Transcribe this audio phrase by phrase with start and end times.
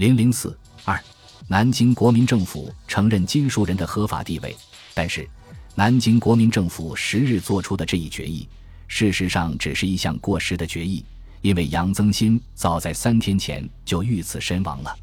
[0.00, 0.98] 零零四二，
[1.46, 4.56] 南京国民政府承认金树人的合法地位，
[4.94, 5.28] 但是
[5.74, 8.48] 南京国民政府十日做出的这一决议，
[8.88, 11.04] 事实上只是一项过时的决议，
[11.42, 14.96] 因为杨增新早在三天前就遇刺身亡了。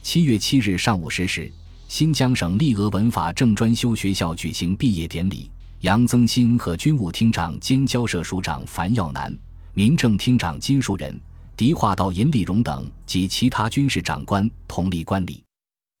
[0.00, 1.50] 七月七日上午十时，
[1.88, 5.50] 新疆省立俄文法正专修学校举行毕业典礼，
[5.80, 9.36] 杨增新和军务厅长兼交涉署长樊耀南、
[9.74, 11.20] 民政厅长金树人。
[11.56, 15.42] 狄化道、尹礼荣等及其他军事长官同立观礼。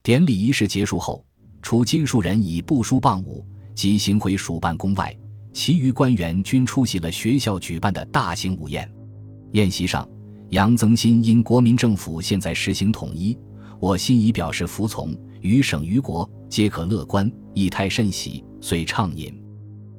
[0.02, 1.24] 典礼仪式结束后，
[1.62, 3.42] 除金树人以部书傍舞
[3.74, 5.16] 即行回署办公外，
[5.54, 8.86] 其余官员均出席了学校举办的大型午宴。
[9.52, 10.06] 宴席上，
[10.50, 13.34] 杨增新因国民政府现在实行统一，
[13.80, 19.34] 我心已表示服从，于省于国皆可乐观，意态甚喜，遂畅饮。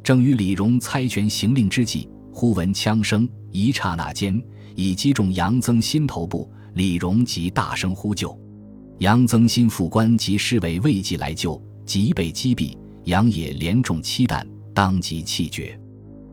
[0.03, 2.07] 正与李荣猜拳行令之际，
[2.39, 4.39] 忽闻枪声，一刹那间。
[4.75, 8.39] 已击中杨增新头部，李荣即大声呼救，
[8.99, 12.77] 杨增新副官及侍卫未及来救，即被击毙。
[13.05, 15.75] 杨也连中七弹，当即气绝。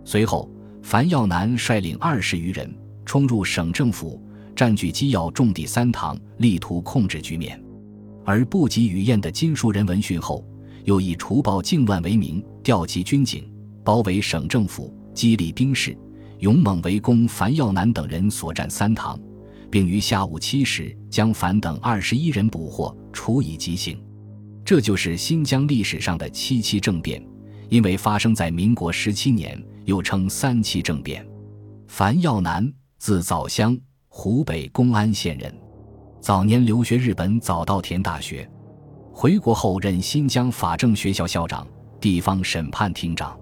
[0.05, 0.47] 随后，
[0.83, 2.71] 樊耀南率领二十余人
[3.07, 4.23] 冲入省政府，
[4.55, 7.59] 占据机要重地三堂，力图控制局面。
[8.27, 10.45] 而不及雨燕的金树人闻讯后，
[10.85, 13.51] 又以除暴靖乱为名，调集军警，
[13.83, 15.97] 包围省政府，激励兵士。
[16.41, 19.19] 勇猛围攻樊耀南等人所占三堂，
[19.71, 23.99] 并于下午七时将樊等二十一人捕获，处以极刑。
[24.63, 27.25] 这就是新疆历史上的七七政变，
[27.71, 31.27] 因为发生在民国十七年，又称三七政变。
[31.87, 35.55] 樊耀南，字枣乡，湖北公安县人，
[36.21, 38.47] 早年留学日本早稻田大学，
[39.13, 41.67] 回国后任新疆法政学校校长、
[42.01, 43.39] 地方审判厅长。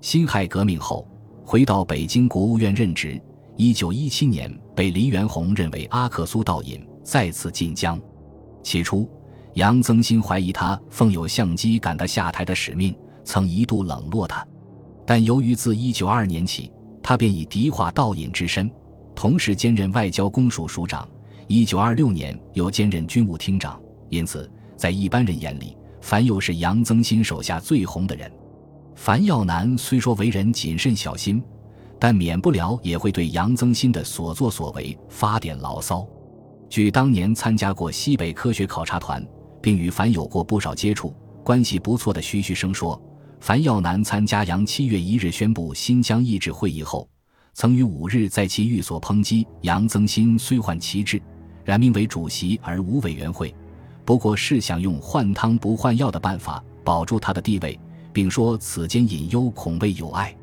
[0.00, 1.06] 辛亥革命后。
[1.48, 3.22] 回到北京国务院任职，
[3.54, 8.00] 一九一七年被黎元洪任为阿克苏道尹，再次进疆。
[8.64, 9.08] 起初，
[9.54, 14.44] 杨增新怀疑他奉有相机赶他下台的使命，曾一度冷落他。
[15.06, 18.68] 但由于自一九二年起，他便以敌化道尹之身，
[19.14, 21.08] 同时兼任外交公署署长。
[21.46, 28.28] 一九二六年又兼任军务厅长，因此在一般人眼里，樊又是杨增新手下最红的人。
[28.96, 31.40] 樊耀南虽说为人谨慎小心，
[32.00, 36.04] 但免不了也会对杨增新的所作所为发点牢骚。
[36.68, 39.24] 据当年参加过西北科学考察团，
[39.60, 41.14] 并与樊有过不少接触、
[41.44, 43.00] 关系不错的徐旭生说，
[43.38, 47.06] 樊耀南参加杨七月一日宣布新疆意志会议后，
[47.52, 51.20] 曾于五日在其寓所抨击杨增新虽换旗帜，
[51.64, 53.54] 然命为主席而无委员会，
[54.06, 57.78] 不过是想用换汤不换药的办法保住他的地位。
[58.16, 60.34] 并说此间隐忧恐未有碍。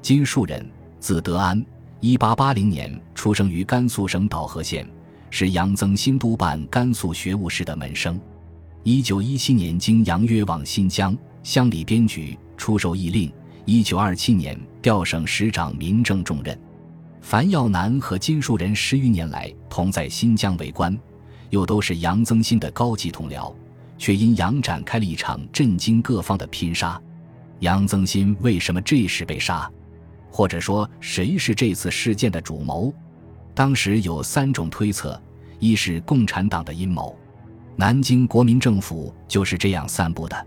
[0.00, 0.68] 金树人，
[0.98, 1.64] 字德安，
[2.00, 4.84] 一八八零年出生于甘肃省导河县，
[5.30, 8.20] 是杨增新督办甘肃学务室的门生。
[8.82, 13.32] 一九一七年经杨约往新疆乡里编局出授议令。
[13.66, 16.58] 一九二七年调省使长，民政重任。
[17.20, 20.98] 樊耀南和金树人十余年来同在新疆为官，
[21.50, 23.54] 又都是杨增新的高级同僚，
[23.96, 27.00] 却因杨展开了一场震惊各方的拼杀。
[27.62, 29.70] 杨增新为什么这时被杀？
[30.32, 32.92] 或者说，谁是这次事件的主谋？
[33.54, 35.20] 当时有三种推测：
[35.60, 37.16] 一是共产党的阴谋，
[37.76, 40.46] 南京国民政府就是这样散布的。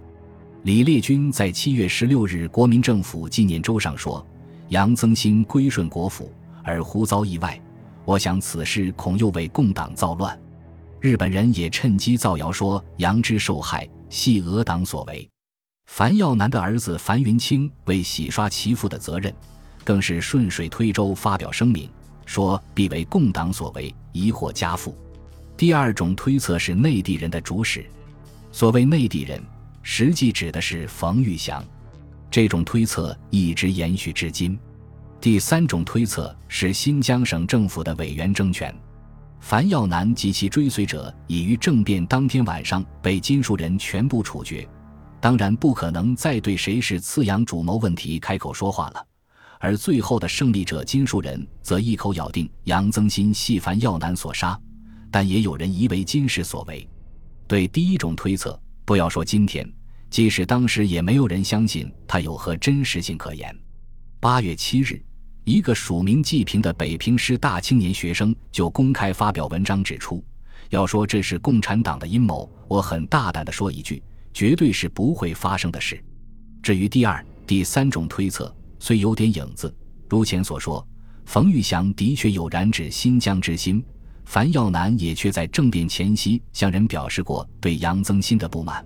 [0.64, 4.26] 李烈钧在七月十六日国民政府纪念周上说
[4.68, 6.30] ：“杨增新归顺国府，
[6.66, 7.58] 而忽遭意外，
[8.04, 10.38] 我想此事恐又为共党造乱。”
[11.00, 15.30] 日本人也趁机造谣说杨之受害系俄党所为。
[15.86, 19.34] 樊耀南的儿子樊云清为洗刷其父的责任，
[19.84, 21.90] 更是顺水推舟发表声明，
[22.26, 24.98] 说必为共党所为，疑祸家父。
[25.56, 27.86] 第二种推测是内地人的主使，
[28.52, 29.42] 所谓内地人，
[29.84, 31.64] 实际指的是冯玉祥。
[32.30, 34.60] 这种推测一直延续至今。
[35.22, 38.76] 第三种推测是新疆省政府的委员政权，
[39.40, 44.68] 樊耀南及其追随者已于政变当天晚上被金树人全部处决。
[45.26, 49.04] 当然不可能再对谁是次阳主谋问题开口说话了，
[49.60, 54.56] 而最后的胜利者金树人则一口咬定杨增新系樊耀南所杀，
[55.10, 56.88] 但也有人疑为金氏所为。
[57.48, 59.68] 对第一种推测，不要说今天，
[60.12, 63.52] 即使当时也没有人相信他有何真实性可言。
[64.20, 65.04] 八月七日，
[65.44, 70.24] 一个署名济平的北平师大青年学生就公开发表文章指出，
[70.70, 74.04] 要说这是共产党的阴谋，我很大胆地说一句。
[74.36, 75.98] 绝对是不会发生的事。
[76.62, 79.74] 至于第二、第三种推测，虽有点影子，
[80.10, 80.86] 如前所说，
[81.24, 83.82] 冯玉祥的确有染指新疆之心，
[84.26, 88.86] 樊耀南也却在政变前夕向人表示过对杨增新的不满，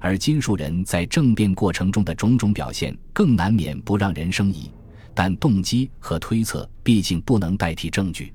[0.00, 4.70] 而金树人在政变过程中的种种表现更难免不让人生疑。
[5.12, 8.34] 但动机和推测毕竟不能代替证据，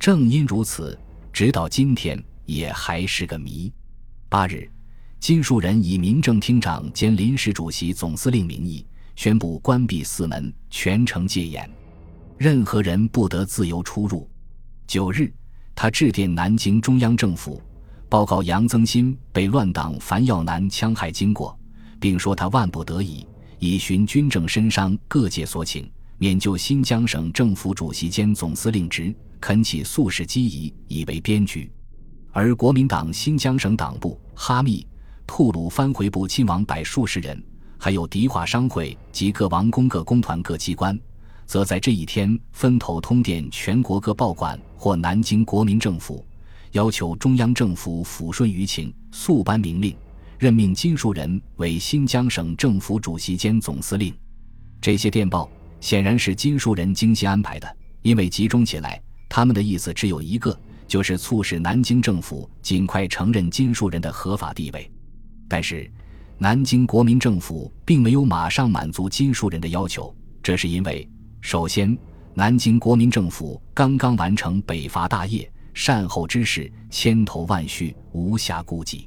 [0.00, 0.98] 正因如此，
[1.32, 3.72] 直到今天也还是个谜。
[4.28, 4.68] 八日，
[5.22, 8.84] 金树人以民政厅长兼临时主席总司令名义
[9.14, 11.70] 宣布关闭四门，全城戒严，
[12.36, 14.28] 任何人不得自由出入。
[14.84, 15.32] 九日，
[15.76, 17.62] 他致电南京中央政府，
[18.08, 21.56] 报告杨增新被乱党樊耀南戕害经过，
[22.00, 23.24] 并说他万不得已，
[23.60, 25.88] 以循军政身商各界所请。
[26.18, 31.70] 免就新疆省政府主席兼总司令职，恳起肃事机宜，以为编剧。
[32.32, 34.84] 而国民党新疆省党部、哈密、
[35.34, 37.42] 吐鲁番回部亲王百数十人，
[37.78, 41.00] 还有迪化商会及各王公各公团各机关，
[41.46, 46.22] 则在这一天分头通电全国各报馆或南京国民政府，
[46.72, 49.96] 要求中央政府抚顺舆情，速颁明令，
[50.38, 54.14] 任命金树人为新疆省政府主席兼总司令。
[54.82, 55.48] 这些电报。
[55.80, 60.54] 显然是金树人精心安排的，因为集中起来，他们的意思只有一个，
[60.86, 64.88] 就是促使南京政府尽快承认金树人的合法地位。
[65.52, 65.86] 但是，
[66.38, 71.06] 南京国民政府并没有马上满足金树人的要求，这是因为，
[71.42, 71.94] 首先，
[72.32, 79.06] 南京国民政府刚刚完成北伐大业，善后之事千头万绪，无暇顾及；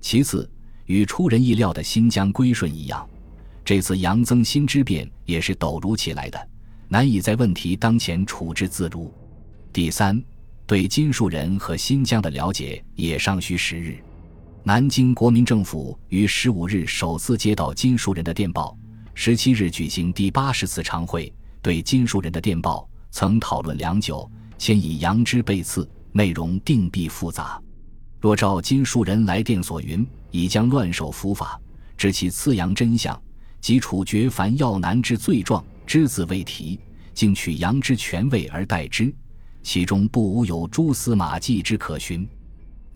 [0.00, 0.50] 其次，
[0.86, 3.08] 与出人意料的新疆归顺一样。
[3.64, 6.48] 这次杨增新之变也是陡如其来的，
[6.88, 9.14] 难以在问题当前处置自如。
[9.72, 10.20] 第三，
[10.66, 13.96] 对金树人和新疆的了解也尚需时日。
[14.68, 18.76] 南京国民政府于十五日首次接到金树人的电报，
[19.14, 21.32] 十七日举行第八十次常会，
[21.62, 24.28] 对金树人的电报曾讨论良久，
[24.58, 27.62] 先以杨之被刺，内容定必复杂。
[28.20, 31.56] 若照金树人来电所云，已将乱手伏法，
[31.96, 33.16] 知其刺杨真相。
[33.60, 36.80] 即处决樊耀南之罪状，只字未提，
[37.14, 39.14] 竟取杨之权位而代之，
[39.62, 42.28] 其中不无有蛛丝马迹之可寻，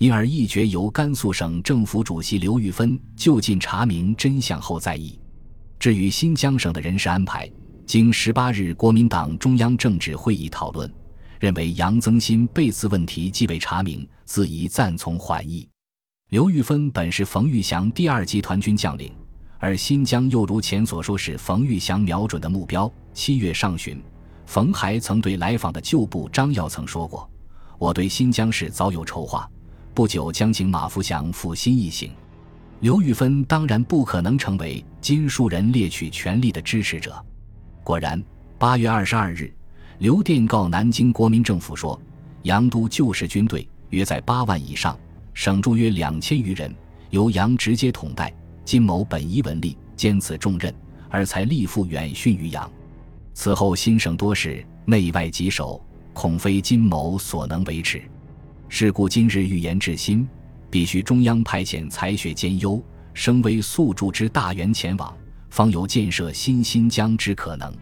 [0.01, 5.21] 因而一决由甘肃省政府主席刘玉芬就近查明真相后再议。
[5.79, 7.47] 至于新疆省的人事安排，
[7.85, 10.91] 经十八日国民党中央政治会议讨论，
[11.39, 15.69] 认为杨增新被刺问题既未查明，自宜暂从缓议。
[16.31, 19.13] 刘玉芬本是冯玉祥第二集团军将领。
[19.59, 22.91] 而新疆又如前所说是冯玉祥瞄准的目标。
[23.13, 24.03] 七月上旬，
[24.47, 27.31] 冯还曾对来访的旧部张耀曾说过
[27.79, 29.47] ：“我对新疆事早有筹划，
[29.95, 32.11] 不久将请马福祥赴新一行。”
[32.81, 37.23] 刘玉芬当然不可能成为金树人猎取权力的支持者。
[37.85, 38.23] 果然，
[38.59, 39.53] 八月二十二日，
[39.99, 42.01] 刘电告南京国民政府说
[42.45, 44.99] ：“杨都旧时军队约在八万以上，
[45.35, 46.75] 省驻约两千余人，
[47.11, 48.33] 由杨直接统带。”
[48.65, 50.73] 金某本宜文吏，兼此重任，
[51.09, 52.71] 而才力复远逊于杨。
[53.35, 58.01] 此后新省多事，内外棘手，恐非金某所能维持。
[58.73, 60.27] 是故今日欲言至心，
[60.71, 62.81] 必须中央派遣才学兼优、
[63.13, 65.13] 声威素著之大员前往，
[65.51, 67.75] 方有建设新新疆之可能。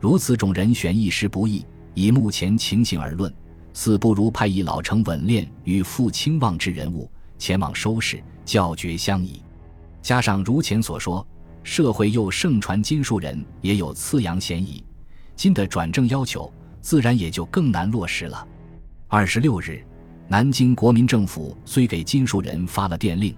[0.00, 1.64] 如此种人选一时不易，
[1.94, 3.32] 以目前情形而论，
[3.72, 7.08] 似不如派一老成稳练与富清望之人物
[7.38, 9.40] 前往收拾，教决相宜。
[10.02, 11.24] 加上如前所说，
[11.62, 14.82] 社会又盛传金树人也有次阳嫌疑，
[15.36, 18.46] 金的转正要求自然也就更难落实了。
[19.06, 19.84] 二十六日，
[20.28, 23.32] 南京国民政府虽给金树人发了电令，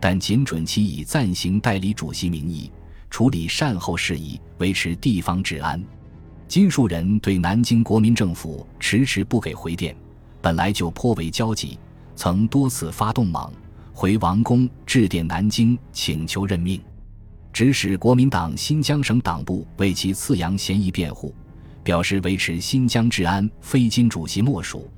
[0.00, 2.70] 但仅准其以暂行代理主席名义
[3.10, 5.82] 处理善后事宜，维持地方治安。
[6.48, 9.94] 金树人对南京国民政府迟迟不给回电，
[10.40, 11.78] 本来就颇为焦急，
[12.16, 13.52] 曾多次发动莽。
[13.92, 16.80] 回王宫致电南京，请求任命，
[17.52, 21.34] 指使国民党新疆省党部为其次阳嫌疑辩护，
[21.84, 24.88] 表示维持新疆治安非金主席莫属，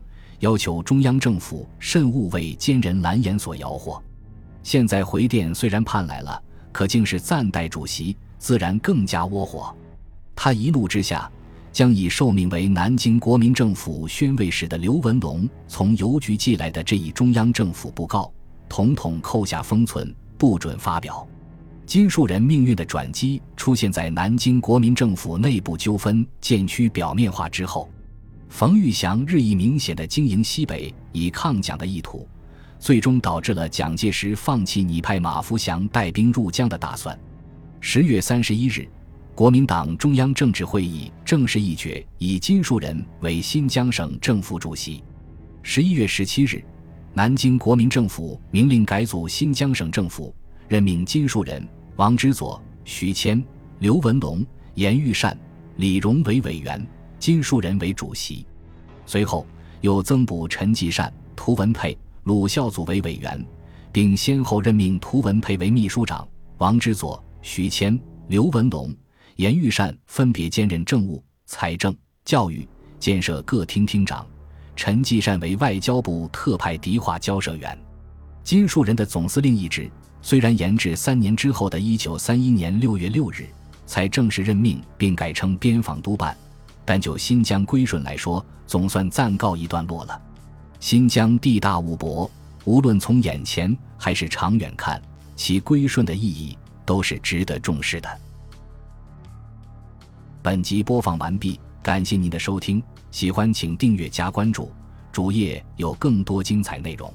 [0.43, 4.01] 要求中央政府慎勿为奸人蓝颜所摇惑。
[4.65, 9.73] 现在回电虽然盼来了，可竟是暂代主席，自然更加窝火。
[10.35, 11.31] 他一怒之下，
[11.71, 18.33] 将以受命为南京国民政府宣慰使的刘文龙从邮局寄来的这一中央政府布告。
[18.69, 21.25] 统统扣下封存，不准发表。
[21.87, 27.89] 金树人命运的转机出现在南京国民政府内部纠纷渐趋表面化之后。
[28.53, 32.29] 冯玉祥日益明显的经营西北以抗蒋的意图，
[32.79, 37.19] 最终导致了蒋介石放弃拟派马福祥带兵入江的打算。
[37.81, 38.87] 十月三十一日，
[39.35, 45.03] 国民党中央政治会议正式议决以金树人为新疆省政府主席。
[45.63, 46.63] 十一月十七日，
[47.15, 50.33] 南京国民政府明令改组新疆省政府，
[50.69, 51.67] 任命金树人、
[51.97, 53.43] 王之佐、徐谦、
[53.79, 54.45] 刘文龙、
[54.75, 55.37] 严玉善、
[55.77, 56.87] 李荣为委员，
[57.23, 58.45] 金树人为主席。
[59.07, 59.47] 随后
[59.81, 63.47] 又增补陈继善、涂文佩、鲁孝祖为委员，
[63.93, 66.27] 并先后任命涂文佩为秘书长，
[66.59, 68.93] 王之佐、徐谦、刘文龙。
[69.37, 74.27] 严玉善分别兼任政务、财政、教育、建设各厅厅长，
[74.75, 77.79] 陈继善为外交部特派敌化交涉员。
[78.43, 79.89] 金树人的总司令一职
[80.21, 83.47] 虽然延至三年之后的一九三一年六月六日
[83.87, 86.37] 才正式任命并改称边防督办，
[86.85, 90.21] 但就新疆归顺来说，总算暂告一段落了。
[90.81, 92.31] 新疆地大物博，
[92.65, 95.01] 无论从眼前还是长远看，
[95.37, 98.21] 其归顺的意义都是值得重视的。
[100.43, 104.73] 本集播放完毕，感谢您的收听，喜欢请订阅加关注，
[105.13, 107.13] 主页有更多精彩内容。